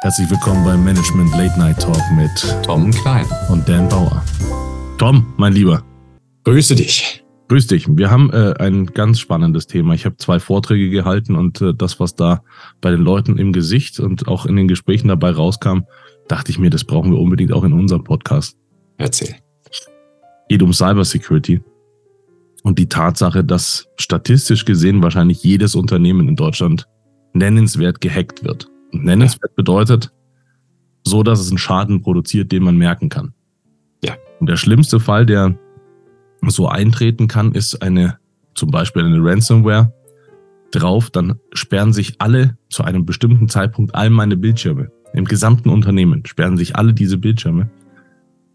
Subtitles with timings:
[0.00, 2.30] Herzlich willkommen beim Management Late Night Talk mit
[2.64, 4.24] Tom Klein und Dan Bauer.
[4.96, 5.82] Tom, mein Lieber.
[6.44, 7.24] Grüße dich.
[7.48, 7.88] Grüß dich.
[7.88, 9.94] Wir haben äh, ein ganz spannendes Thema.
[9.94, 12.44] Ich habe zwei Vorträge gehalten und äh, das, was da
[12.80, 15.80] bei den Leuten im Gesicht und auch in den Gesprächen dabei rauskam,
[16.28, 18.56] dachte ich mir, das brauchen wir unbedingt auch in unserem Podcast.
[18.98, 19.34] Erzähl.
[20.48, 21.60] Geht um Cybersecurity
[22.62, 26.86] und die Tatsache, dass statistisch gesehen wahrscheinlich jedes Unternehmen in Deutschland
[27.32, 28.68] nennenswert gehackt wird.
[28.92, 30.12] Nennenswert bedeutet
[31.04, 33.32] so, dass es einen Schaden produziert, den man merken kann.
[34.02, 34.14] Ja.
[34.40, 35.58] Und der schlimmste Fall, der
[36.46, 38.18] so eintreten kann, ist eine,
[38.54, 39.92] zum Beispiel eine Ransomware
[40.70, 44.90] drauf, dann sperren sich alle zu einem bestimmten Zeitpunkt all meine Bildschirme.
[45.14, 47.70] Im gesamten Unternehmen sperren sich alle diese Bildschirme.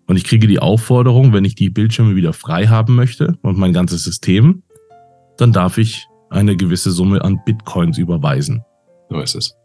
[0.06, 3.74] Und ich kriege die Aufforderung, wenn ich die Bildschirme wieder frei haben möchte und mein
[3.74, 4.64] ganzes System,
[5.38, 8.64] dann darf ich eine gewisse Summe an Bitcoins überweisen.
[9.10, 9.56] So ist es.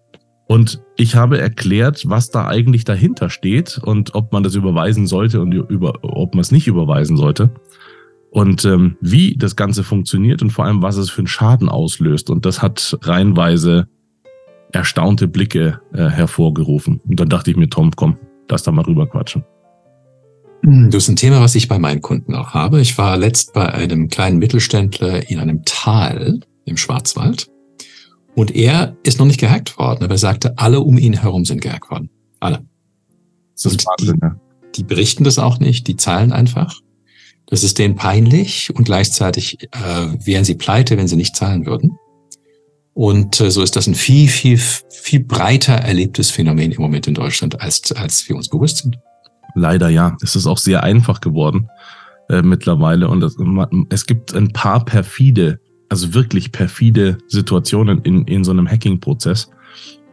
[0.48, 5.42] Und ich habe erklärt, was da eigentlich dahinter steht und ob man das überweisen sollte
[5.42, 7.50] und über, ob man es nicht überweisen sollte.
[8.30, 12.30] Und ähm, wie das Ganze funktioniert und vor allem, was es für einen Schaden auslöst.
[12.30, 13.88] Und das hat reihenweise
[14.72, 17.00] erstaunte Blicke äh, hervorgerufen.
[17.06, 18.16] Und dann dachte ich mir, Tom, komm,
[18.50, 19.44] lass da mal drüber quatschen.
[20.62, 22.80] Hm, das ist ein Thema, was ich bei meinen Kunden auch habe.
[22.80, 27.48] Ich war letzt bei einem kleinen Mittelständler in einem Tal im Schwarzwald.
[28.34, 31.60] Und er ist noch nicht gehackt worden, aber er sagte, alle um ihn herum sind
[31.60, 32.10] gehackt worden.
[32.40, 32.64] Alle.
[33.54, 36.80] Das ist Wahnsinn, die, die berichten das auch nicht, die zahlen einfach.
[37.46, 39.76] Das ist denen peinlich und gleichzeitig äh,
[40.24, 41.98] wären sie pleite, wenn sie nicht zahlen würden.
[42.92, 47.14] Und äh, so ist das ein viel, viel, viel breiter erlebtes Phänomen im Moment in
[47.14, 48.98] Deutschland, als, als wir uns bewusst sind.
[49.54, 50.16] Leider ja.
[50.22, 51.68] Es ist auch sehr einfach geworden
[52.28, 53.08] äh, mittlerweile.
[53.08, 53.36] Und es,
[53.88, 59.50] es gibt ein paar perfide also wirklich perfide Situationen in, in so einem Hacking-Prozess.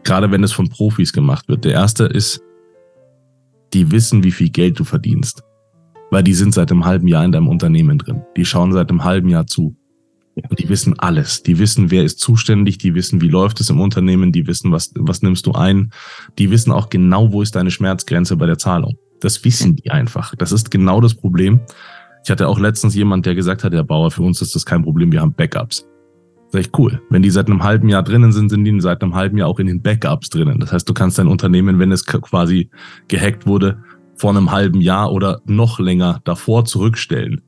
[0.04, 1.66] Gerade wenn es von Profis gemacht wird.
[1.66, 2.42] Der erste ist,
[3.73, 5.44] die wissen, wie viel Geld du verdienst.
[6.12, 8.22] Weil die sind seit einem halben Jahr in deinem Unternehmen drin.
[8.38, 9.75] Die schauen seit einem halben Jahr zu.
[10.35, 11.44] Und die wissen alles.
[11.44, 12.78] Die wissen, wer ist zuständig.
[12.78, 14.31] Die wissen, wie läuft es im Unternehmen.
[14.31, 15.91] Die wissen, was, was nimmst du ein.
[16.38, 18.97] Die wissen auch genau, wo ist deine Schmerzgrenze bei der Zahlung.
[19.22, 20.35] Das wissen die einfach.
[20.35, 21.62] Das ist genau das Problem.
[22.25, 24.81] Ich hatte auch letztens jemand, der gesagt hat, der Bauer, für uns ist das kein
[24.81, 25.88] Problem, wir haben Backups.
[26.50, 27.00] Sag ich, cool.
[27.12, 29.59] Wenn die seit einem halben Jahr drinnen sind, sind die seit einem halben Jahr auch
[29.59, 30.59] in den Backups drinnen.
[30.59, 32.72] Das heißt, du kannst dein Unternehmen, wenn es quasi
[33.08, 33.78] gehackt wurde,
[34.16, 37.41] vor einem halben Jahr oder noch länger davor zurückstellen.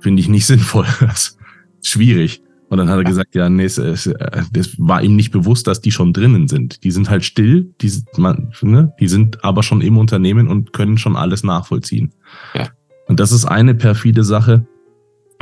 [0.00, 0.86] Finde ich nicht sinnvoll.
[1.00, 1.38] Das
[1.80, 2.42] ist schwierig.
[2.70, 4.12] Und dann hat er gesagt, ja, nee, es, es,
[4.52, 6.82] das war ihm nicht bewusst, dass die schon drinnen sind.
[6.82, 10.98] Die sind halt still, die, man, ne, die sind aber schon im Unternehmen und können
[10.98, 12.12] schon alles nachvollziehen.
[12.54, 12.70] Ja.
[13.08, 14.66] Und das ist eine perfide Sache.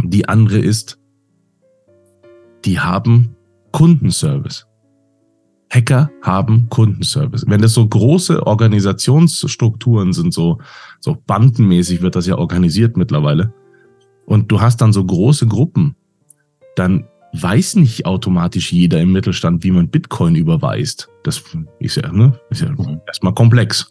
[0.02, 0.98] Die andere ist,
[2.64, 3.36] die haben
[3.72, 4.66] Kundenservice.
[5.70, 7.44] Hacker haben Kundenservice.
[7.48, 10.58] Wenn das so große Organisationsstrukturen sind, so,
[11.00, 13.52] so bandenmäßig wird das ja organisiert mittlerweile.
[14.26, 15.96] Und du hast dann so große Gruppen,
[16.76, 21.08] dann weiß nicht automatisch jeder im Mittelstand, wie man Bitcoin überweist.
[21.24, 21.42] Das
[21.80, 23.00] ist ja, ne, ist ja mhm.
[23.06, 23.90] erstmal komplex.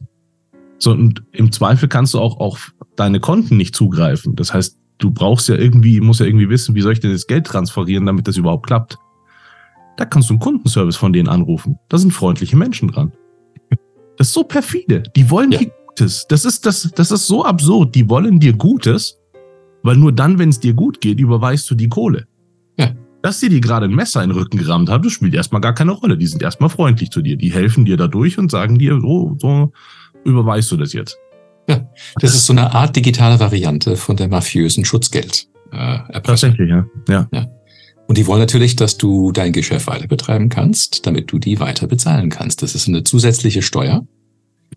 [0.78, 4.36] So, und im Zweifel kannst du auch auf deine Konten nicht zugreifen.
[4.36, 7.28] Das heißt, du brauchst ja irgendwie, musst ja irgendwie wissen, wie soll ich denn das
[7.28, 8.98] Geld transferieren, damit das überhaupt klappt.
[9.98, 11.80] Da kannst du einen Kundenservice von denen anrufen.
[11.90, 13.14] Da sind freundliche Menschen dran.
[14.18, 15.04] Das ist so perfide.
[15.16, 15.60] Die wollen ja.
[15.60, 16.26] dir Gutes.
[16.28, 17.96] Das ist, das, das ist so absurd.
[17.96, 19.18] Die wollen dir Gutes,
[19.84, 22.28] weil nur dann, wenn es dir gut geht, überweist du die Kohle.
[22.78, 22.92] Ja.
[23.22, 25.74] Dass sie dir gerade ein Messer in den Rücken gerammt haben, das spielt erstmal gar
[25.74, 26.18] keine Rolle.
[26.18, 27.38] Die sind erstmal freundlich zu dir.
[27.38, 29.72] Die helfen dir dadurch und sagen dir, so, so,
[30.26, 31.18] überweist du das jetzt?
[31.68, 35.48] Ja, das ist so eine Art digitale Variante von der mafiösen Schutzgeld.
[35.72, 36.86] Äh, Tatsächlich, ja.
[37.10, 37.28] ja.
[37.32, 37.48] ja.
[38.08, 41.88] Und die wollen natürlich, dass du dein Geschäft weiter betreiben kannst, damit du die weiter
[41.88, 42.62] bezahlen kannst.
[42.62, 44.06] Das ist eine zusätzliche Steuer,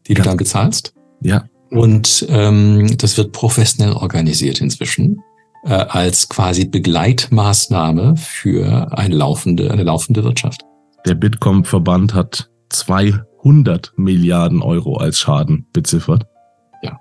[0.07, 0.19] die ja.
[0.19, 0.95] du dann bezahlst.
[1.21, 1.45] Ja.
[1.71, 5.21] Und ähm, das wird professionell organisiert inzwischen
[5.65, 10.63] äh, als quasi Begleitmaßnahme für eine laufende, eine laufende Wirtschaft.
[11.07, 16.27] Der Bitkom-Verband hat zwei 100 Milliarden Euro als Schaden beziffert.
[16.83, 16.99] Ja.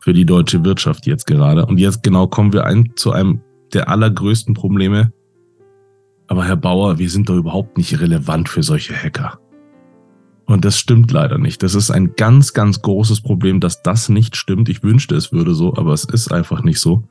[0.00, 1.66] Für die deutsche Wirtschaft jetzt gerade.
[1.66, 3.40] Und jetzt genau kommen wir ein, zu einem
[3.72, 5.12] der allergrößten Probleme.
[6.26, 9.38] Aber Herr Bauer, wir sind doch überhaupt nicht relevant für solche Hacker.
[10.46, 11.62] Und das stimmt leider nicht.
[11.62, 14.68] Das ist ein ganz, ganz großes Problem, dass das nicht stimmt.
[14.68, 17.04] Ich wünschte, es würde so, aber es ist einfach nicht so.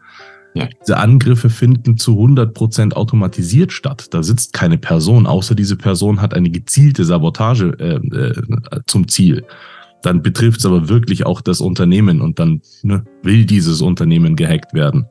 [0.56, 0.70] Ja.
[0.82, 4.14] Diese Angriffe finden zu 100 Prozent automatisiert statt.
[4.14, 9.46] Da sitzt keine Person, außer diese Person hat eine gezielte Sabotage äh, äh, zum Ziel.
[10.04, 14.74] Dann betrifft es aber wirklich auch das Unternehmen und dann ne, will dieses Unternehmen gehackt
[14.74, 15.06] werden.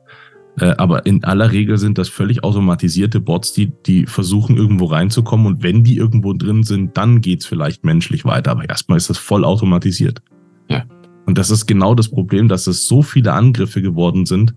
[0.59, 5.47] Äh, aber in aller Regel sind das völlig automatisierte Bots, die, die versuchen, irgendwo reinzukommen.
[5.47, 8.51] Und wenn die irgendwo drin sind, dann geht's vielleicht menschlich weiter.
[8.51, 10.21] Aber erstmal ist das voll automatisiert.
[10.69, 10.85] Ja.
[11.25, 14.53] Und das ist genau das Problem, dass es so viele Angriffe geworden sind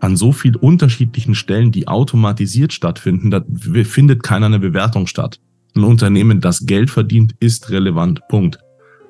[0.00, 3.30] an so vielen unterschiedlichen Stellen, die automatisiert stattfinden.
[3.30, 3.44] Da
[3.84, 5.40] findet keiner eine Bewertung statt.
[5.74, 8.20] Ein Unternehmen, das Geld verdient, ist relevant.
[8.28, 8.58] Punkt.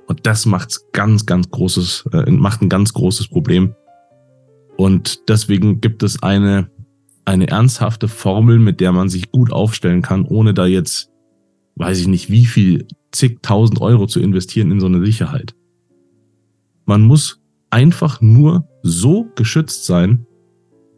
[0.07, 3.75] Und das macht's ganz, ganz großes, äh, macht ein ganz großes Problem
[4.79, 6.71] und deswegen gibt es eine,
[7.25, 11.11] eine ernsthafte Formel, mit der man sich gut aufstellen kann, ohne da jetzt,
[11.75, 15.53] weiß ich nicht, wie viel, zigtausend Euro zu investieren in so eine Sicherheit.
[16.87, 20.27] Man muss einfach nur so geschützt sein,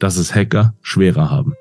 [0.00, 1.54] dass es Hacker schwerer haben.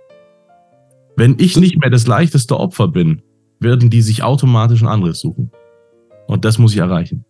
[1.15, 3.21] Wenn ich nicht mehr das leichteste Opfer bin,
[3.59, 5.51] werden die sich automatisch ein anderes suchen.
[6.27, 7.25] Und das muss ich erreichen.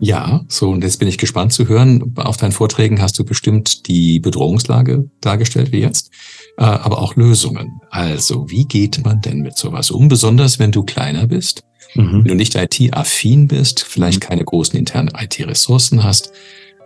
[0.00, 2.14] Ja, so und jetzt bin ich gespannt zu hören.
[2.16, 6.10] Auf deinen Vorträgen hast du bestimmt die Bedrohungslage dargestellt wie jetzt,
[6.56, 7.80] äh, aber auch Lösungen.
[7.90, 10.08] Also, wie geht man denn mit sowas um?
[10.08, 12.22] Besonders wenn du kleiner bist, mhm.
[12.22, 14.28] wenn du nicht IT-affin bist, vielleicht mhm.
[14.28, 16.32] keine großen internen IT-Ressourcen hast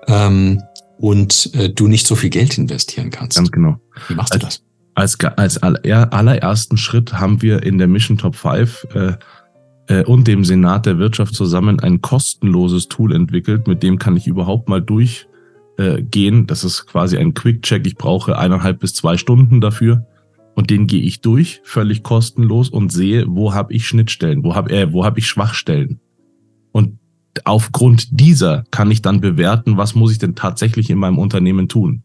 [0.08, 0.62] ähm,
[0.98, 3.36] und äh, du nicht so viel Geld investieren kannst.
[3.36, 3.80] Ganz genau.
[4.08, 4.62] Wie machst du das?
[4.94, 9.12] Als, als allerersten Schritt haben wir in der Mission Top 5 äh,
[9.88, 14.26] äh, und dem Senat der Wirtschaft zusammen ein kostenloses Tool entwickelt, mit dem kann ich
[14.26, 16.46] überhaupt mal durchgehen.
[16.46, 17.86] Das ist quasi ein Quick-Check.
[17.86, 20.06] Ich brauche eineinhalb bis zwei Stunden dafür.
[20.54, 24.70] Und den gehe ich durch, völlig kostenlos und sehe, wo habe ich Schnittstellen, wo habe
[24.70, 26.01] äh, wo hab ich Schwachstellen.
[27.32, 31.68] Und aufgrund dieser kann ich dann bewerten, was muss ich denn tatsächlich in meinem Unternehmen
[31.68, 32.04] tun.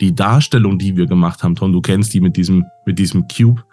[0.00, 3.64] Die Darstellung, die wir gemacht haben, Tom, du kennst die mit diesem, mit diesem Cube,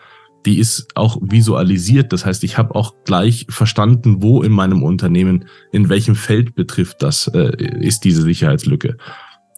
[0.47, 2.11] die ist auch visualisiert.
[2.11, 7.03] Das heißt, ich habe auch gleich verstanden, wo in meinem Unternehmen, in welchem Feld betrifft
[7.03, 8.97] das, äh, ist diese Sicherheitslücke.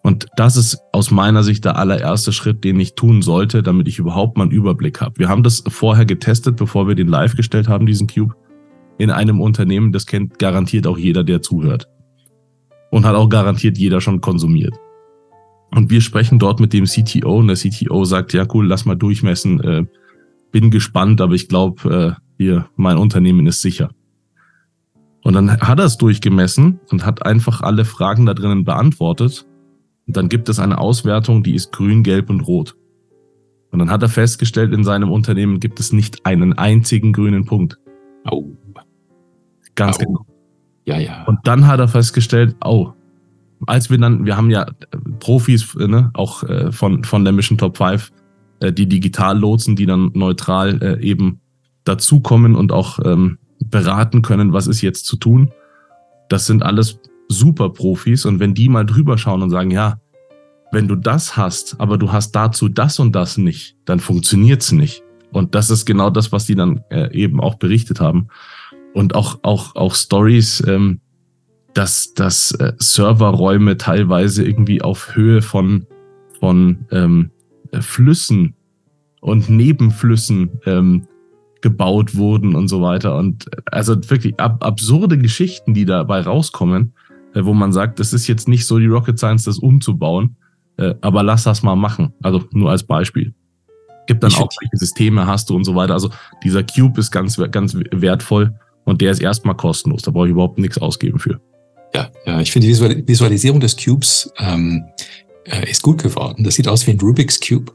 [0.03, 3.99] Und das ist aus meiner Sicht der allererste Schritt, den ich tun sollte, damit ich
[3.99, 5.17] überhaupt mal einen Überblick habe.
[5.17, 8.35] Wir haben das vorher getestet, bevor wir den live gestellt haben, diesen Cube,
[8.97, 9.91] in einem Unternehmen.
[9.91, 11.87] Das kennt garantiert auch jeder, der zuhört.
[12.91, 14.75] Und hat auch garantiert jeder schon konsumiert.
[15.71, 18.95] Und wir sprechen dort mit dem CTO und der CTO sagt, ja cool, lass mal
[18.95, 19.85] durchmessen, äh,
[20.51, 23.89] bin gespannt, aber ich glaube, äh, hier, mein Unternehmen ist sicher.
[25.23, 29.45] Und dann hat er es durchgemessen und hat einfach alle Fragen da drinnen beantwortet.
[30.07, 32.77] Und dann gibt es eine Auswertung, die ist grün, gelb und rot.
[33.71, 37.77] Und dann hat er festgestellt, in seinem Unternehmen gibt es nicht einen einzigen grünen Punkt.
[38.29, 38.56] Oh.
[39.77, 40.05] Ganz oh.
[40.05, 40.25] genau.
[40.85, 41.23] Ja, ja.
[41.25, 42.91] Und dann hat er festgestellt, oh,
[43.65, 44.65] als wir dann, wir haben ja
[45.19, 48.11] Profis, ne, auch äh, von, von der Mission Top 5,
[48.59, 51.39] äh, die Digitallotsen, die dann neutral äh, eben
[51.85, 55.51] dazukommen und auch ähm, beraten können, was ist jetzt zu tun.
[56.29, 56.99] Das sind alles
[57.29, 59.99] super Profis und wenn die mal drüber schauen und sagen, ja,
[60.71, 65.03] wenn du das hast, aber du hast dazu das und das nicht, dann funktioniert's nicht.
[65.31, 68.27] Und das ist genau das, was die dann äh, eben auch berichtet haben.
[68.97, 71.01] Und auch, auch, auch Stories, ähm,
[71.75, 75.85] dass, dass äh, Serverräume teilweise irgendwie auf Höhe von,
[76.39, 77.29] von ähm,
[77.71, 78.55] äh, Flüssen
[79.21, 81.05] und Nebenflüssen ähm,
[81.61, 83.15] gebaut wurden und so weiter.
[83.17, 86.93] Und also wirklich ab absurde Geschichten, die dabei rauskommen,
[87.35, 90.37] äh, wo man sagt, das ist jetzt nicht so die Rocket Science, das umzubauen,
[90.77, 92.13] äh, aber lass das mal machen.
[92.23, 93.35] Also nur als Beispiel.
[94.07, 95.93] Gibt dann ich auch, welche Systeme hast du und so weiter.
[95.93, 96.09] Also
[96.43, 100.01] dieser Cube ist ganz, ganz wertvoll und der ist erstmal kostenlos.
[100.01, 101.39] Da brauche ich überhaupt nichts ausgeben für.
[101.93, 104.85] Ja, ja, ich finde die Visualisierung des Cubes ähm,
[105.43, 106.43] äh, ist gut geworden.
[106.43, 107.73] Das sieht aus wie ein Rubik's Cube.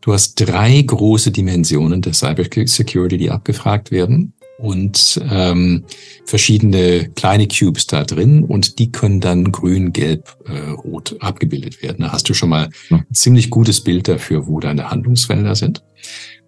[0.00, 5.84] Du hast drei große Dimensionen der Cyber Security, die abgefragt werden und ähm,
[6.24, 11.98] verschiedene kleine Cubes da drin und die können dann grün, gelb, äh, rot abgebildet werden.
[12.00, 15.82] Da hast du schon mal ein ziemlich gutes Bild dafür, wo deine Handlungsfelder sind.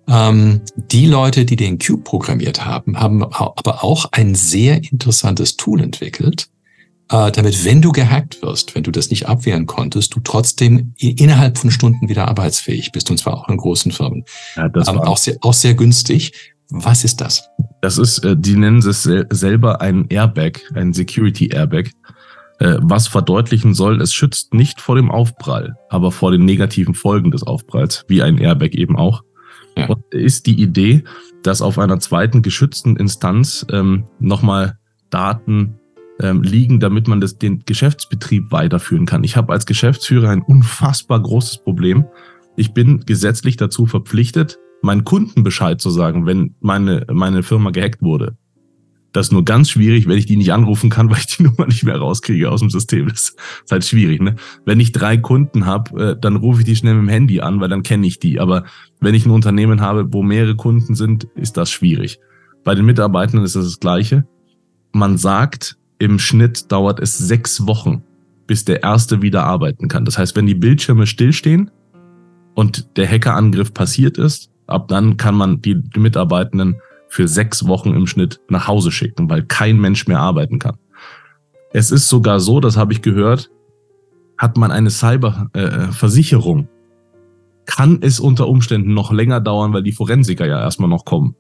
[0.09, 5.81] Ähm, die Leute, die den Cube programmiert haben, haben aber auch ein sehr interessantes Tool
[5.81, 6.49] entwickelt,
[7.11, 11.59] äh, damit, wenn du gehackt wirst, wenn du das nicht abwehren konntest, du trotzdem innerhalb
[11.59, 14.25] von Stunden wieder arbeitsfähig bist, und zwar auch in großen Firmen.
[14.57, 16.33] Ja, das Aber auch sehr, auch sehr günstig.
[16.71, 17.49] Was ist das?
[17.83, 21.91] Das ist, äh, die nennen es selber ein Airbag, ein Security Airbag,
[22.59, 27.31] äh, was verdeutlichen soll, es schützt nicht vor dem Aufprall, aber vor den negativen Folgen
[27.31, 29.23] des Aufpralls, wie ein Airbag eben auch.
[29.77, 29.89] Ja.
[30.11, 31.05] Ist die Idee,
[31.43, 34.79] dass auf einer zweiten geschützten Instanz ähm, nochmal
[35.11, 35.79] Daten
[36.21, 39.25] ähm, liegen, damit man das, den Geschäftsbetrieb weiterführen kann.
[39.25, 42.05] Ich habe als Geschäftsführer ein unfassbar großes Problem.
[42.57, 48.03] Ich bin gesetzlich dazu verpflichtet, meinen Kunden Bescheid zu sagen, wenn meine, meine Firma gehackt
[48.03, 48.37] wurde.
[49.13, 51.67] Das ist nur ganz schwierig, wenn ich die nicht anrufen kann, weil ich die Nummer
[51.67, 53.09] nicht mehr rauskriege aus dem System.
[53.09, 54.21] Das ist halt schwierig.
[54.21, 54.37] Ne?
[54.65, 57.61] Wenn ich drei Kunden habe, äh, dann rufe ich die schnell mit dem Handy an,
[57.61, 58.41] weil dann kenne ich die.
[58.41, 58.65] Aber
[59.01, 62.19] wenn ich ein Unternehmen habe, wo mehrere Kunden sind, ist das schwierig.
[62.65, 64.27] Bei den Mitarbeitern ist das das Gleiche.
[64.93, 68.03] Man sagt, im Schnitt dauert es sechs Wochen,
[68.47, 70.05] bis der Erste wieder arbeiten kann.
[70.05, 71.71] Das heißt, wenn die Bildschirme stillstehen
[72.55, 76.77] und der Hackerangriff passiert ist, ab dann kann man die Mitarbeitenden
[77.13, 80.79] für sechs Wochen im Schnitt nach Hause schicken, weil kein Mensch mehr arbeiten kann.
[81.71, 83.51] Es ist sogar so, das habe ich gehört,
[84.39, 86.67] hat man eine Cyberversicherung, äh,
[87.67, 91.37] kann es unter Umständen noch länger dauern, weil die Forensiker ja erstmal noch kommen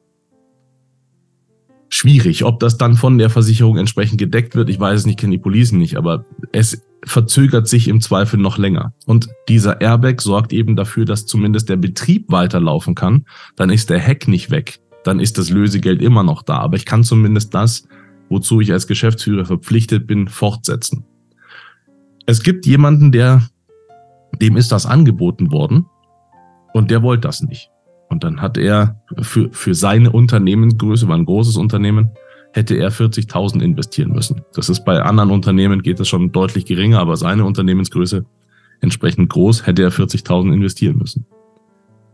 [1.93, 2.45] schwierig.
[2.45, 5.43] Ob das dann von der Versicherung entsprechend gedeckt wird, ich weiß es nicht, kenne die
[5.43, 8.95] Policen nicht, aber es verzögert sich im Zweifel noch länger.
[9.07, 13.27] Und dieser Airbag sorgt eben dafür, dass zumindest der Betrieb weiterlaufen kann.
[13.57, 14.81] Dann ist der Hack nicht weg.
[15.05, 16.59] Dann ist das Lösegeld immer noch da.
[16.59, 17.87] Aber ich kann zumindest das,
[18.29, 21.05] wozu ich als Geschäftsführer verpflichtet bin, fortsetzen.
[22.27, 23.43] Es gibt jemanden, der,
[24.41, 25.87] dem ist das angeboten worden
[26.73, 27.71] und der wollte das nicht.
[28.09, 32.11] Und dann hat er für, für seine Unternehmensgröße, war ein großes Unternehmen,
[32.53, 34.43] hätte er 40.000 investieren müssen.
[34.55, 38.25] Das ist bei anderen Unternehmen geht das schon deutlich geringer, aber seine Unternehmensgröße
[38.81, 41.27] entsprechend groß, hätte er 40.000 investieren müssen.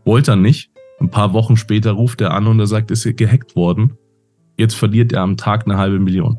[0.05, 0.68] Wollte er nicht.
[0.99, 3.97] Ein paar Wochen später ruft er an und er sagt, ist gehackt worden.
[4.57, 6.37] Jetzt verliert er am Tag eine halbe Million.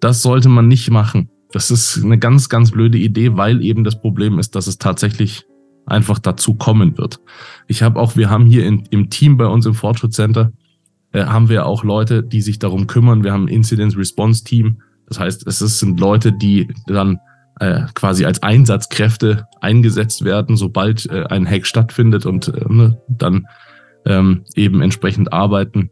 [0.00, 1.30] Das sollte man nicht machen.
[1.52, 5.44] Das ist eine ganz, ganz blöde Idee, weil eben das Problem ist, dass es tatsächlich
[5.86, 7.20] einfach dazu kommen wird.
[7.66, 10.52] Ich habe auch, wir haben hier in, im Team bei uns im Fortschrittscenter,
[11.12, 13.24] äh, haben wir auch Leute, die sich darum kümmern.
[13.24, 14.82] Wir haben ein Incident Response Team.
[15.06, 17.18] Das heißt, es ist, sind Leute, die dann
[17.60, 23.46] äh, quasi als Einsatzkräfte eingesetzt werden, sobald äh, ein Hack stattfindet und äh, ne, dann
[24.06, 25.90] ähm, eben entsprechend arbeiten.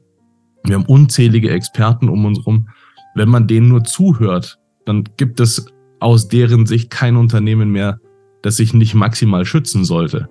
[0.65, 2.69] Wir haben unzählige Experten um uns rum.
[3.15, 5.67] Wenn man denen nur zuhört, dann gibt es
[6.01, 8.01] aus deren Sicht kein Unternehmen mehr,
[8.43, 10.29] das ich nicht maximal schützen sollte.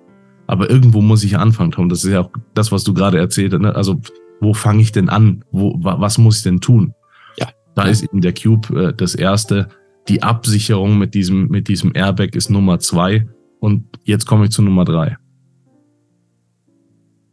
[0.48, 1.88] Aber irgendwo muss ich anfangen, Tom.
[1.88, 3.60] Das ist ja auch das, was du gerade erzählt hast.
[3.60, 3.76] Ne?
[3.76, 4.00] Also,
[4.40, 5.44] wo fange ich denn an?
[5.52, 6.94] Wo, was muss ich denn tun?
[7.36, 7.48] Ja.
[7.74, 9.68] Da ist eben der Cube äh, das erste.
[10.08, 13.26] Die Absicherung mit diesem, mit diesem Airbag ist Nummer zwei.
[13.60, 15.16] Und jetzt komme ich zu Nummer drei.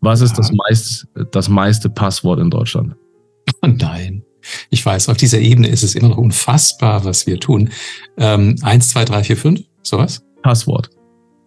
[0.01, 2.95] Was ist das, meist, das meiste Passwort in Deutschland?
[3.61, 4.23] Oh nein.
[4.69, 7.69] Ich weiß, auf dieser Ebene ist es immer noch unfassbar, was wir tun.
[8.17, 10.23] Ähm, eins, zwei, drei, vier, fünf, sowas?
[10.43, 10.91] Passwort.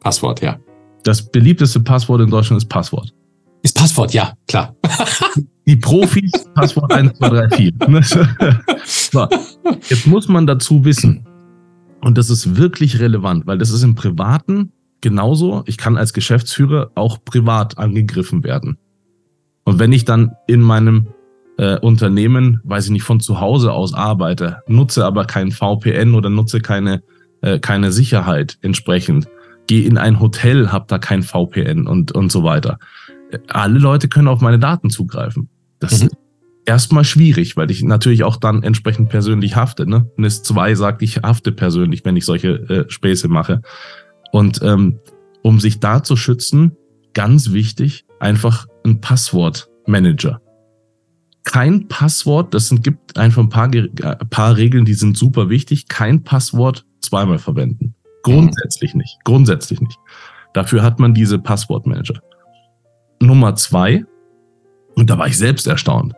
[0.01, 0.59] Passwort, ja.
[1.05, 3.15] Das beliebteste Passwort in Deutschland ist Passwort.
[3.63, 4.75] Ist Passwort, ja, klar.
[5.69, 7.73] Die Profis, Passwort 1, 2, 3, 4.
[8.85, 9.29] so,
[9.89, 11.27] jetzt muss man dazu wissen,
[12.01, 15.65] und das ist wirklich relevant, weil das ist im Privaten genauso.
[15.67, 18.79] Ich kann als Geschäftsführer auch privat angegriffen werden.
[19.65, 21.09] Und wenn ich dann in meinem
[21.59, 26.31] äh, Unternehmen, weiß ich nicht, von zu Hause aus arbeite, nutze aber kein VPN oder
[26.31, 27.03] nutze keine
[27.41, 29.29] äh, keine Sicherheit entsprechend.
[29.67, 32.79] Geh in ein Hotel, hab da kein VPN und, und so weiter.
[33.49, 35.51] Alle Leute können auf meine Daten zugreifen.
[35.81, 36.07] Das mhm.
[36.07, 36.17] ist
[36.69, 39.89] erstmal schwierig, weil ich natürlich auch dann entsprechend persönlich hafte.
[39.89, 40.11] Ne?
[40.17, 43.63] NIS 2 sagt, ich hafte persönlich, wenn ich solche äh, Späße mache.
[44.33, 45.01] Und ähm,
[45.43, 46.73] um sich da zu schützen,
[47.15, 50.41] ganz wichtig, einfach ein Passwortmanager.
[51.45, 53.89] Kein Passwort, das sind, gibt einfach ein paar, äh,
[54.29, 55.89] paar Regeln, die sind super wichtig.
[55.89, 57.95] Kein Passwort zweimal verwenden.
[58.23, 59.17] Grundsätzlich nicht.
[59.25, 59.99] Grundsätzlich nicht.
[60.53, 62.21] Dafür hat man diese Passwortmanager.
[63.21, 64.05] Nummer zwei,
[64.99, 66.15] und da war ich selbst erstaunt,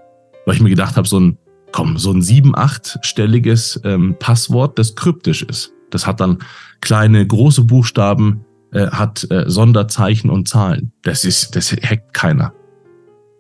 [0.47, 1.39] weil ich mir gedacht habe, so ein,
[1.71, 5.73] komm, so ein sieben, achtstelliges ähm, Passwort, das kryptisch ist.
[5.91, 6.39] Das hat dann
[6.81, 10.93] kleine, große Buchstaben, äh, hat äh, Sonderzeichen und Zahlen.
[11.03, 12.55] Das ist, das hackt keiner.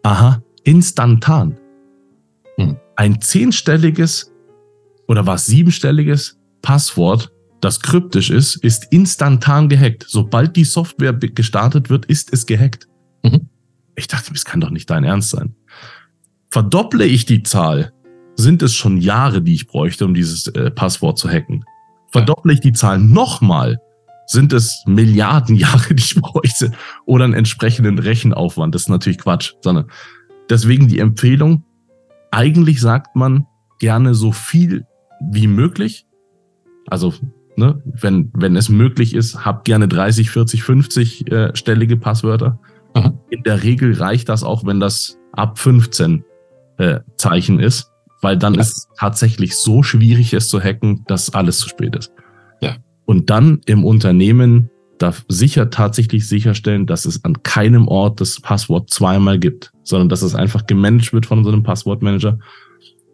[0.03, 1.59] Aha, instantan.
[2.57, 2.77] Hm.
[2.97, 4.33] Ein zehnstelliges
[5.09, 10.05] oder was siebenstelliges Passwort, das kryptisch ist, ist instantan gehackt.
[10.07, 12.89] Sobald die Software gestartet wird, ist es gehackt.
[13.23, 13.50] Mhm.
[13.97, 15.55] Ich dachte, das kann doch nicht dein Ernst sein.
[16.51, 17.93] Verdopple ich die Zahl,
[18.37, 21.65] sind es schon Jahre, die ich bräuchte, um dieses äh, Passwort zu hacken.
[22.13, 23.79] Verdopple ich die Zahl nochmal,
[24.27, 26.73] sind es Milliarden Jahre, die ich bräuchte,
[27.07, 28.75] oder einen entsprechenden Rechenaufwand.
[28.75, 29.87] Das ist natürlich Quatsch, sondern
[30.49, 31.65] deswegen die Empfehlung,
[32.31, 33.47] eigentlich sagt man
[33.79, 34.87] gerne so viel
[35.21, 36.07] wie möglich,
[36.89, 37.15] also,
[37.57, 42.59] ne, wenn, wenn es möglich ist, habt gerne 30, 40, 50 äh, stellige Passwörter.
[42.95, 43.13] Aha.
[43.31, 46.25] In der Regel reicht das auch, wenn das ab 15
[46.79, 47.91] äh, Zeichen ist,
[48.23, 48.61] weil dann ja.
[48.61, 52.13] ist es tatsächlich so schwierig, es zu hacken, dass alles zu spät ist.
[52.61, 52.77] Ja.
[53.07, 58.91] Und dann im Unternehmen da sicher tatsächlich sicherstellen, dass es an keinem Ort das Passwort
[58.91, 62.39] zweimal gibt, sondern dass es einfach gemanagt wird von so einem Passwortmanager.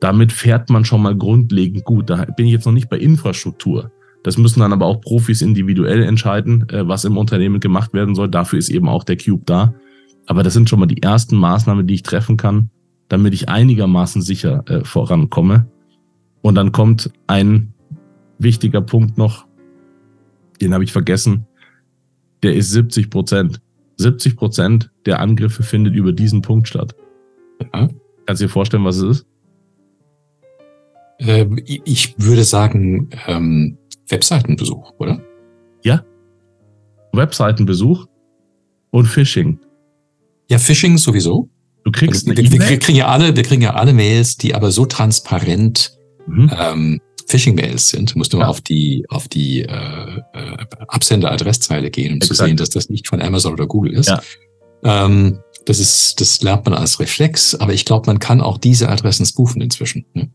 [0.00, 2.10] Damit fährt man schon mal grundlegend gut.
[2.10, 3.92] Da bin ich jetzt noch nicht bei Infrastruktur.
[4.26, 8.28] Das müssen dann aber auch Profis individuell entscheiden, äh, was im Unternehmen gemacht werden soll.
[8.28, 9.72] Dafür ist eben auch der Cube da.
[10.26, 12.70] Aber das sind schon mal die ersten Maßnahmen, die ich treffen kann,
[13.08, 15.68] damit ich einigermaßen sicher äh, vorankomme.
[16.42, 17.72] Und dann kommt ein
[18.40, 19.46] wichtiger Punkt noch,
[20.60, 21.46] den habe ich vergessen,
[22.42, 23.60] der ist 70 Prozent.
[23.98, 26.96] 70 Prozent der Angriffe findet über diesen Punkt statt.
[27.60, 27.88] Ja.
[28.26, 29.26] Kannst du dir vorstellen, was es ist?
[31.18, 35.20] Äh, ich würde sagen, ähm, Webseitenbesuch, oder?
[35.82, 36.04] Ja.
[37.12, 38.06] Webseitenbesuch
[38.90, 39.58] und Phishing.
[40.48, 41.48] Ja, Phishing sowieso.
[41.84, 44.54] Du kriegst also, wir, wir, wir, kriegen ja alle, wir kriegen ja alle Mails, die
[44.54, 45.96] aber so transparent
[46.26, 46.50] mhm.
[46.58, 48.44] ähm, Phishing-Mails sind, musst du ja.
[48.44, 50.56] mal auf die, auf die äh, äh,
[50.88, 52.36] Absender-Adresszeile gehen, um Exakt.
[52.36, 54.08] zu sehen, dass das nicht von Amazon oder Google ist.
[54.08, 54.22] Ja.
[54.84, 58.88] Ähm, das ist, das lernt man als Reflex, aber ich glaube, man kann auch diese
[58.88, 60.06] Adressen spoofen inzwischen.
[60.14, 60.30] Ne?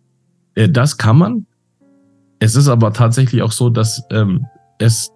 [0.55, 1.47] Äh, das kann man.
[2.41, 4.47] Es ist aber tatsächlich auch so, dass ähm,
[4.79, 5.11] es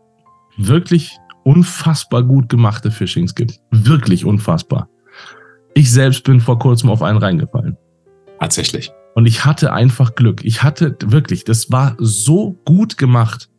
[0.57, 3.59] wirklich unfassbar gut gemachte Phishings gibt.
[3.71, 4.87] Wirklich unfassbar.
[5.73, 7.77] Ich selbst bin vor kurzem auf einen reingefallen.
[8.39, 8.91] Tatsächlich.
[9.15, 10.45] Und ich hatte einfach Glück.
[10.45, 13.49] Ich hatte wirklich, das war so gut gemacht.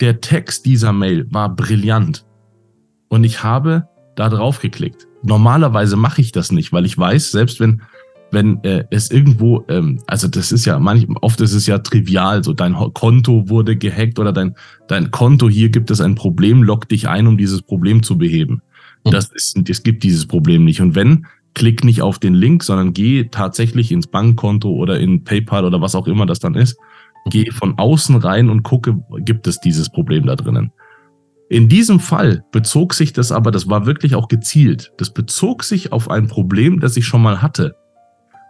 [0.00, 2.26] Der Text dieser Mail war brillant.
[3.08, 5.06] Und ich habe da drauf geklickt.
[5.22, 7.82] Normalerweise mache ich das nicht, weil ich weiß, selbst wenn
[8.34, 12.44] wenn äh, es irgendwo, ähm, also das ist ja manchmal, oft ist es ja trivial,
[12.44, 14.54] so dein Konto wurde gehackt oder dein,
[14.88, 18.62] dein Konto, hier gibt es ein Problem, log dich ein, um dieses Problem zu beheben.
[19.04, 19.10] Mhm.
[19.10, 20.80] Das ist, es gibt dieses Problem nicht.
[20.80, 25.64] Und wenn, klick nicht auf den Link, sondern geh tatsächlich ins Bankkonto oder in PayPal
[25.64, 26.76] oder was auch immer das dann ist.
[27.30, 30.72] Geh von außen rein und gucke, gibt es dieses Problem da drinnen.
[31.48, 35.92] In diesem Fall bezog sich das aber, das war wirklich auch gezielt, das bezog sich
[35.92, 37.76] auf ein Problem, das ich schon mal hatte.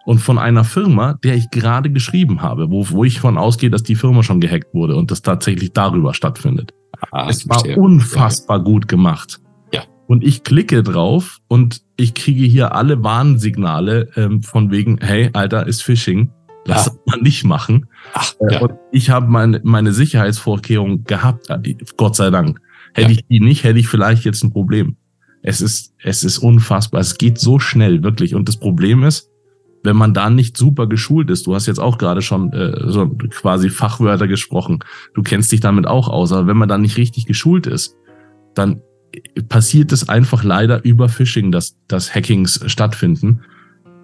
[0.06, 3.82] Und von einer Firma, der ich gerade geschrieben habe, wo, wo ich von ausgehe, dass
[3.82, 6.74] die Firma schon gehackt wurde und das tatsächlich darüber stattfindet.
[7.10, 8.64] Ah, es war unfassbar ja.
[8.64, 9.40] gut gemacht.
[10.06, 15.66] Und ich klicke drauf und ich kriege hier alle Warnsignale ähm, von wegen, hey, Alter,
[15.66, 16.30] ist Phishing.
[16.66, 16.92] Lass ja.
[16.92, 17.86] das mal nicht machen.
[18.12, 18.60] Ach, äh, ja.
[18.60, 22.60] Und ich habe meine, meine Sicherheitsvorkehrung gehabt, äh, Gott sei Dank.
[22.92, 23.18] Hätte ja.
[23.18, 24.96] ich die nicht, hätte ich vielleicht jetzt ein Problem.
[25.42, 27.00] Es ist, es ist unfassbar.
[27.00, 28.34] Es geht so schnell, wirklich.
[28.34, 29.30] Und das Problem ist,
[29.84, 33.06] wenn man da nicht super geschult ist, du hast jetzt auch gerade schon äh, so
[33.08, 34.80] quasi Fachwörter gesprochen,
[35.14, 37.94] du kennst dich damit auch aus, aber wenn man da nicht richtig geschult ist,
[38.54, 38.80] dann
[39.48, 43.42] passiert es einfach leider über Phishing, dass, dass Hackings stattfinden.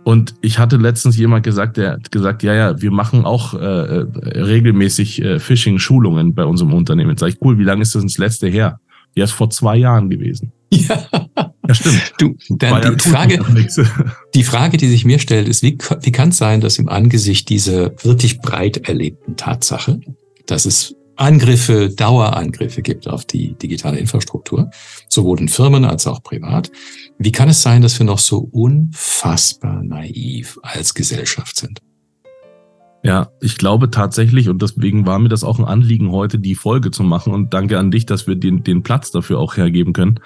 [0.05, 3.59] Und ich hatte letztens jemand gesagt, der hat gesagt, ja, ja, wir machen auch äh,
[3.59, 4.07] äh
[4.41, 7.11] regelmäßig äh, Phishing-Schulungen bei unserem Unternehmen.
[7.11, 8.81] Jetzt sag ich, cool, wie lange ist das ins letzte her?
[9.15, 10.53] Ja, ist vor zwei Jahren gewesen.
[10.73, 11.03] Ja,
[11.71, 12.15] ja stimmt.
[12.19, 13.45] Du, dann die, Frage,
[14.35, 17.49] die Frage, die sich mir stellt, ist, wie, wie kann es sein, dass im Angesicht
[17.49, 20.01] dieser wirklich breit erlebten Tatsache,
[20.47, 24.71] dass es Angriffe, Dauerangriffe gibt auf die digitale Infrastruktur,
[25.09, 26.71] sowohl in Firmen als auch privat.
[27.19, 31.81] Wie kann es sein, dass wir noch so unfassbar naiv als Gesellschaft sind?
[33.03, 36.91] Ja, ich glaube tatsächlich, und deswegen war mir das auch ein Anliegen, heute die Folge
[36.91, 37.33] zu machen.
[37.33, 40.21] Und danke an dich, dass wir den, den Platz dafür auch hergeben können.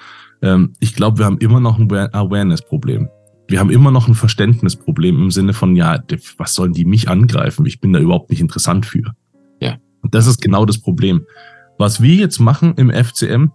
[0.45, 3.09] Ähm, ich glaube, wir haben immer noch ein Awareness-Problem.
[3.49, 5.99] Wir haben immer noch ein Verständnisproblem im Sinne von, ja,
[6.39, 7.67] was sollen die mich angreifen?
[7.67, 9.15] Ich bin da überhaupt nicht interessant für.
[10.05, 11.27] Und das ist genau das Problem.
[11.79, 13.51] Was wir jetzt machen im FCM,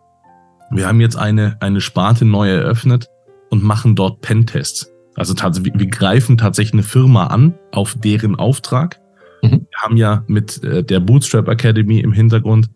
[0.72, 3.08] wir haben jetzt eine, eine Sparte neu eröffnet
[3.50, 4.92] und machen dort Pentests.
[5.16, 9.00] Also tatsächlich, wir greifen tatsächlich eine Firma an auf deren Auftrag.
[9.42, 9.68] Mhm.
[9.70, 12.70] Wir haben ja mit äh, der Bootstrap Academy im Hintergrund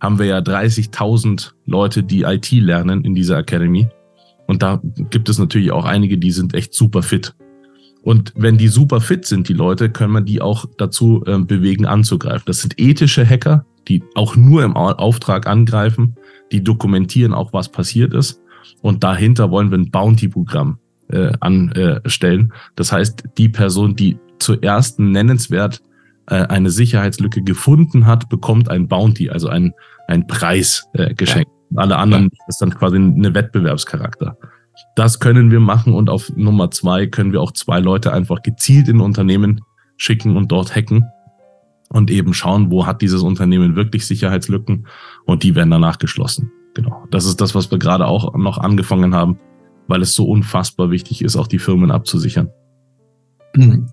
[0.00, 3.88] haben wir ja 30.000 Leute, die IT lernen in dieser Academy.
[4.46, 4.80] Und da
[5.10, 7.34] gibt es natürlich auch einige, die sind echt super fit.
[8.02, 11.86] Und wenn die super fit sind, die Leute, können wir die auch dazu äh, bewegen,
[11.86, 12.44] anzugreifen.
[12.46, 16.14] Das sind ethische Hacker, die auch nur im Auftrag angreifen,
[16.52, 18.40] die dokumentieren auch, was passiert ist.
[18.80, 20.78] Und dahinter wollen wir ein Bounty-Programm
[21.08, 22.52] äh, anstellen.
[22.76, 25.95] Das heißt, die Person, die zuerst nennenswert äh,
[26.34, 29.72] eine Sicherheitslücke gefunden hat, bekommt ein Bounty, also ein,
[30.08, 31.50] ein Preis äh, geschenkt.
[31.70, 31.82] Ja.
[31.82, 32.44] Alle anderen ja.
[32.48, 34.36] ist dann quasi eine Wettbewerbscharakter.
[34.94, 38.88] Das können wir machen und auf Nummer zwei können wir auch zwei Leute einfach gezielt
[38.88, 39.62] in Unternehmen
[39.96, 41.06] schicken und dort hacken
[41.88, 44.86] und eben schauen, wo hat dieses Unternehmen wirklich Sicherheitslücken
[45.24, 46.50] und die werden danach geschlossen.
[46.74, 47.04] Genau.
[47.10, 49.38] Das ist das, was wir gerade auch noch angefangen haben,
[49.88, 52.50] weil es so unfassbar wichtig ist, auch die Firmen abzusichern.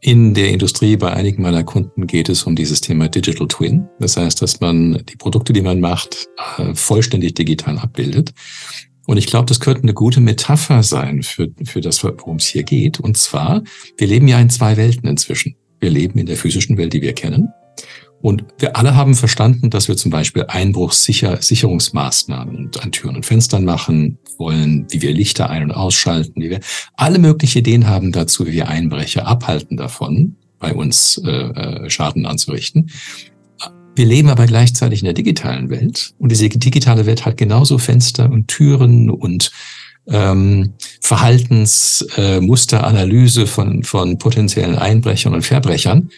[0.01, 3.87] In der Industrie bei einigen meiner Kunden geht es um dieses Thema Digital Twin.
[3.99, 8.33] Das heißt, dass man die Produkte, die man macht, äh, vollständig digital abbildet.
[9.05, 12.63] Und ich glaube, das könnte eine gute Metapher sein für, für das, worum es hier
[12.63, 12.99] geht.
[12.99, 13.61] Und zwar,
[13.97, 15.55] wir leben ja in zwei Welten inzwischen.
[15.79, 17.49] Wir leben in der physischen Welt, die wir kennen.
[18.21, 24.19] Und wir alle haben verstanden, dass wir zum Beispiel Einbruchssicherungsmaßnahmen an Türen und Fenstern machen
[24.37, 26.59] wollen, wie wir Lichter ein- und ausschalten, wie wir
[26.95, 32.25] alle möglichen Ideen haben dazu, wie wir Einbrecher abhalten davon, bei uns äh, äh, Schaden
[32.25, 32.89] anzurichten.
[33.95, 38.31] Wir leben aber gleichzeitig in der digitalen Welt und diese digitale Welt hat genauso Fenster
[38.31, 39.51] und Türen und
[40.07, 46.09] ähm, Verhaltensmusteranalyse äh, von, von potenziellen Einbrechern und Verbrechern.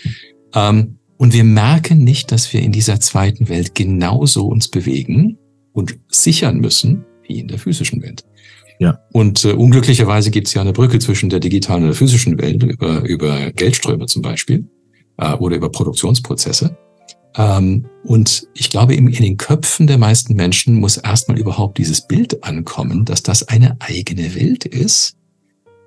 [0.54, 5.38] Ähm, und wir merken nicht, dass wir in dieser zweiten Welt genauso uns bewegen
[5.71, 8.24] und sichern müssen wie in der physischen Welt.
[8.80, 9.00] Ja.
[9.12, 12.62] Und äh, unglücklicherweise gibt es ja eine Brücke zwischen der digitalen und der physischen Welt
[12.64, 14.68] über, über Geldströme zum Beispiel
[15.18, 16.78] äh, oder über Produktionsprozesse.
[17.38, 22.06] Ähm, und ich glaube, in, in den Köpfen der meisten Menschen muss erstmal überhaupt dieses
[22.06, 25.18] Bild ankommen, dass das eine eigene Welt ist,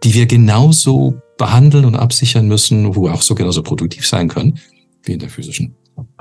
[0.04, 4.58] die wir genauso behandeln und absichern müssen, wo wir auch so genauso produktiv sein können
[5.04, 5.74] wie in der physischen.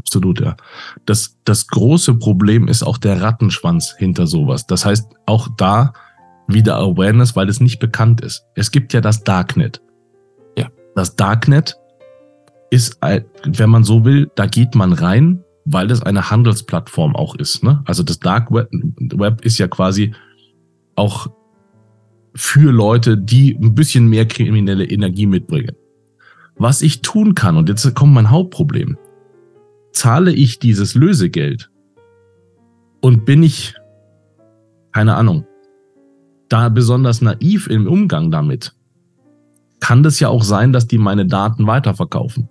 [0.07, 0.55] Absolut, ja.
[1.05, 4.65] Das, das große Problem ist auch der Rattenschwanz hinter sowas.
[4.65, 5.91] Das heißt, auch da
[6.47, 8.45] wieder Awareness, weil es nicht bekannt ist.
[8.55, 9.81] Es gibt ja das Darknet.
[10.57, 10.69] Ja.
[10.95, 11.75] Das Darknet
[12.69, 17.61] ist, wenn man so will, da geht man rein, weil das eine Handelsplattform auch ist.
[17.65, 17.81] Ne?
[17.83, 20.13] Also das Dark Web, Web ist ja quasi
[20.95, 21.27] auch
[22.33, 25.75] für Leute, die ein bisschen mehr kriminelle Energie mitbringen.
[26.55, 28.97] Was ich tun kann, und jetzt kommt mein Hauptproblem,
[29.91, 31.69] zahle ich dieses Lösegeld
[33.01, 33.75] und bin ich,
[34.91, 35.45] keine Ahnung,
[36.49, 38.73] da besonders naiv im Umgang damit,
[39.79, 42.49] kann das ja auch sein, dass die meine Daten weiterverkaufen.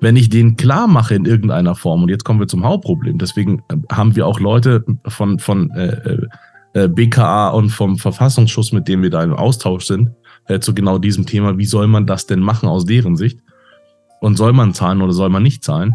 [0.00, 3.62] Wenn ich denen klar mache in irgendeiner Form, und jetzt kommen wir zum Hauptproblem, deswegen
[3.68, 6.26] äh, haben wir auch Leute von, von äh,
[6.74, 10.10] äh, BKA und vom Verfassungsschutz, mit denen wir da im Austausch sind,
[10.46, 13.40] äh, zu genau diesem Thema, wie soll man das denn machen aus deren Sicht?
[14.20, 15.94] Und soll man zahlen oder soll man nicht zahlen?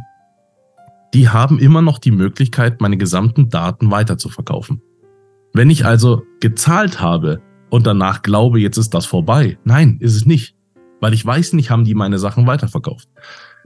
[1.13, 4.81] Die haben immer noch die Möglichkeit, meine gesamten Daten weiter zu verkaufen.
[5.53, 10.25] Wenn ich also gezahlt habe und danach glaube, jetzt ist das vorbei, nein, ist es
[10.25, 10.55] nicht.
[10.99, 13.07] Weil ich weiß nicht, haben die meine Sachen weiterverkauft.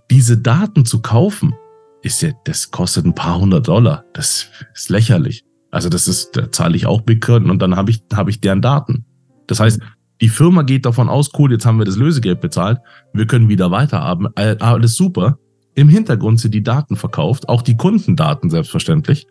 [0.09, 1.53] Diese Daten zu kaufen,
[2.01, 4.05] ist ja, das kostet ein paar hundert Dollar.
[4.13, 5.45] Das ist lächerlich.
[5.69, 8.61] Also das ist, da zahle ich auch Bitcoin und dann habe ich, habe ich deren
[8.61, 9.05] Daten.
[9.47, 9.79] Das heißt,
[10.19, 12.79] die Firma geht davon aus, cool, jetzt haben wir das Lösegeld bezahlt,
[13.13, 15.39] wir können wieder weiterarbeiten, alles super.
[15.73, 19.27] Im Hintergrund sind die Daten verkauft, auch die Kundendaten selbstverständlich,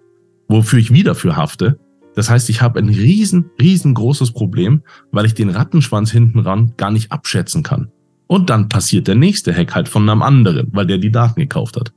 [0.48, 1.78] wofür ich wieder für hafte.
[2.14, 6.90] Das heißt, ich habe ein riesen, riesengroßes Problem, weil ich den Rattenschwanz hinten ran gar
[6.90, 7.90] nicht abschätzen kann.
[8.26, 11.76] Und dann passiert der nächste Hack halt von einem anderen, weil der die Daten gekauft
[11.76, 11.92] hat.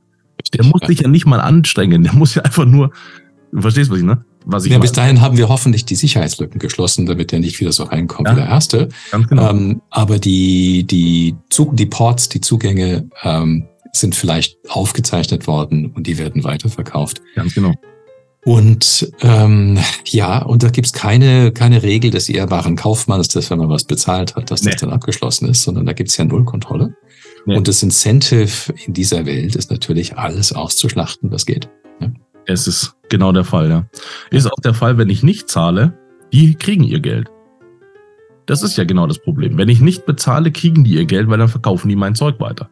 [0.52, 2.90] Der muss sich ja nicht mal anstrengen, der muss ja einfach nur,
[3.52, 4.24] du verstehst, was ich, ne?
[4.44, 7.72] was ich ja, bis dahin haben wir hoffentlich die Sicherheitslücken geschlossen, damit der nicht wieder
[7.72, 8.88] so reinkommt ja, wie der erste.
[9.10, 9.50] Ganz genau.
[9.50, 16.06] Ähm, aber die, die, Zug, die Ports, die Zugänge ähm, sind vielleicht aufgezeichnet worden und
[16.06, 17.22] die werden weiterverkauft.
[17.34, 17.72] Ganz genau.
[18.44, 23.70] Und ähm, ja, und da gibt's keine, keine Regel des ehrbaren Kaufmanns, dass wenn man
[23.70, 24.70] was bezahlt hat, dass nee.
[24.70, 26.94] das dann abgeschlossen ist, sondern da gibt's ja Nullkontrolle.
[27.46, 27.56] Nee.
[27.56, 31.70] Und das Incentive in dieser Welt ist natürlich alles auszuschlachten, was geht.
[32.00, 32.12] Ja.
[32.46, 33.86] Es ist genau der Fall, ja.
[34.30, 35.98] Ist auch der Fall, wenn ich nicht zahle,
[36.32, 37.30] die kriegen ihr Geld.
[38.44, 39.56] Das ist ja genau das Problem.
[39.56, 42.68] Wenn ich nicht bezahle, kriegen die ihr Geld, weil dann verkaufen die mein Zeug weiter.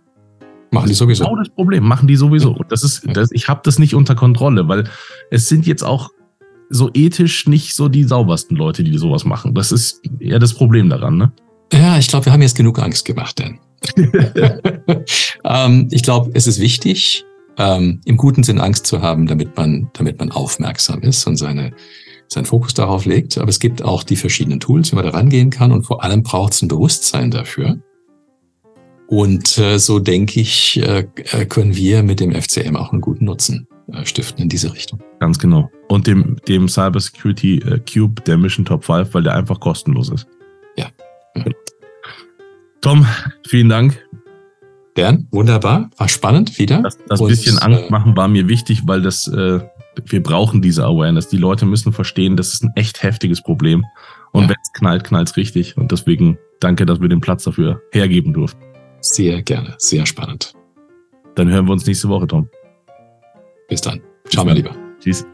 [0.73, 1.25] Machen die sowieso.
[1.25, 2.53] Genau das Problem, machen die sowieso.
[2.53, 4.89] Und das ist, das, ich habe das nicht unter Kontrolle, weil
[5.31, 6.11] es sind jetzt auch
[6.71, 9.55] so ethisch nicht so die saubersten Leute, die sowas machen.
[9.55, 11.33] Das ist eher das Problem daran, ne?
[11.75, 13.59] Ja, ich glaube, wir haben jetzt genug Angst gemacht, denn.
[15.45, 17.25] ähm, ich glaube, es ist wichtig,
[17.59, 21.73] ähm, im guten Sinn Angst zu haben, damit man, damit man aufmerksam ist und seine,
[22.29, 23.37] seinen Fokus darauf legt.
[23.37, 26.23] Aber es gibt auch die verschiedenen Tools, wie man da rangehen kann und vor allem
[26.23, 27.79] braucht es ein Bewusstsein dafür.
[29.13, 33.27] Und äh, so denke ich, äh, äh können wir mit dem FCM auch einen guten
[33.27, 35.03] Nutzen äh, stiften in diese Richtung.
[35.21, 35.71] Ganz genau.
[35.89, 40.27] Und dem, dem Cybersecurity Cube der Mission Top 5, weil der einfach kostenlos ist.
[40.79, 40.87] Ja.
[41.35, 41.45] ja.
[42.81, 43.07] Tom,
[43.47, 44.03] vielen Dank.
[44.95, 46.81] Gern, wunderbar, war spannend wieder.
[46.81, 51.29] Das, das und, bisschen Angst machen war mir wichtig, weil das, wir brauchen diese Awareness.
[51.29, 53.85] Die Leute müssen verstehen, das ist ein echt heftiges Problem.
[54.33, 54.49] Und ja.
[54.49, 55.77] wenn es knallt, knallt es richtig.
[55.77, 58.72] Und deswegen danke, dass wir den Platz dafür hergeben durften.
[59.03, 60.55] Sehr gerne, sehr spannend.
[61.35, 62.49] Dann hören wir uns nächste Woche, Tom.
[63.69, 64.01] Bis dann.
[64.29, 64.75] Ciao, mein Lieber.
[65.01, 65.27] Tschüss.